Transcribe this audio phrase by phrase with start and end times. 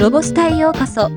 [0.00, 1.10] ロボスタへようこそ。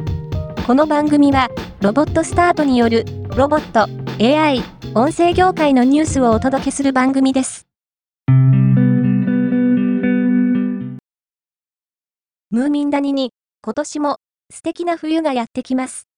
[0.67, 1.47] この番組は、
[1.79, 3.87] ロボットスタートによる、ロボット、
[4.21, 4.61] AI、
[4.93, 7.65] 音声業界のニュースをお届けする番組です。
[12.51, 13.31] ムーミン谷に、
[13.61, 14.17] 今年も、
[14.51, 16.09] 素敵な冬がやってきます。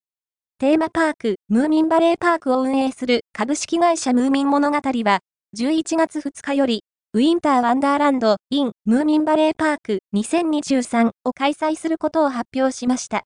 [0.58, 5.20] テーマパーク、ムーミンバレーパークを運営する株式会社ムーミン物語は、
[5.56, 6.82] 11月2日より、
[7.12, 13.22] ウィンターワンダーランド in ムーミンバレーパーク2023を開催することを発表しました。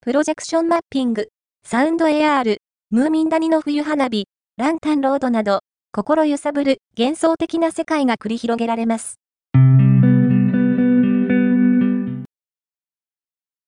[0.00, 1.28] プロジェクションマッピング、
[1.64, 2.56] サウンド AR、
[2.90, 4.26] ムーミン谷の冬花火、
[4.56, 5.60] ランタンロードなど、
[5.92, 9.20] 心揺さぶる幻想的な世界が繰り広げられます。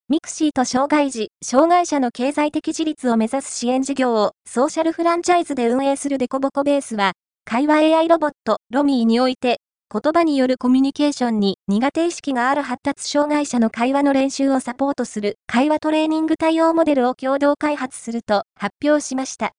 [0.08, 7.12] ミクシーと障害児、障害者の経済的自立を目指す支援事業をソーシャルフランチャイズで運営するデコボコベースは、
[7.46, 9.60] 会話 AI ロボット、ロミーにおいて、
[9.92, 19.52] 言葉によるコミュニケーションに苦手意識がある発達障害者の会話の練習をサポートする会話トレーニング対応モデルを共同開発すると発表しました。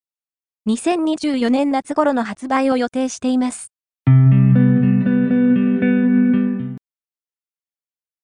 [0.67, 3.71] 2024年夏頃の発売を予定しています。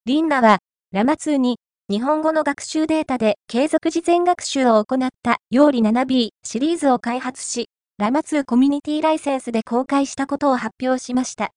[0.05, 0.57] リンナは、
[0.91, 7.67] ラマ2に日本語の学習データで継続事前学習を行った用理 7B シリーズを開発し、
[8.01, 11.51] ラマ2コミュニティライセンスで公開したことを発表しました。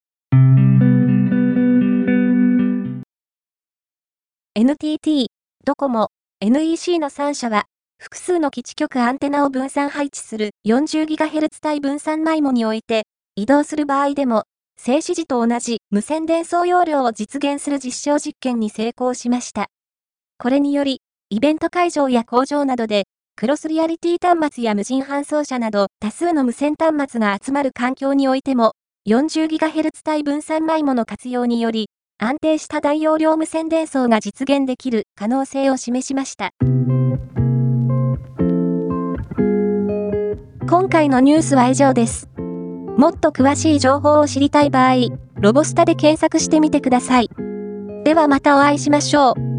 [4.54, 5.28] NTT、
[5.64, 6.08] ドコモ、
[6.42, 7.64] NEC の3社は、
[7.98, 13.04] 複数の基地局アンテナを分散配置する 40GHz 帯分散マイモにおいて、
[13.36, 14.42] 移動する場合でも、
[14.76, 19.68] 静止時と同じ無線伝送容量を実現する実証実験に成功しました。
[20.36, 21.00] これにより、
[21.30, 23.04] イベント会場や工場などで
[23.36, 28.74] クロスリアリティ端末や無人搬送車など多数の無線端末が集まる環境においても
[29.08, 36.50] 40GHz 帯分散マイモの活用により安定した大容量無線伝送が実現できる可能性を示しました。
[40.70, 42.28] 今回のニュースは以上です。
[42.96, 44.94] もっと詳しい情報を知りたい場合、
[45.40, 47.28] ロボスタで検索してみてください。
[48.04, 49.53] ではまたお会いしましょう。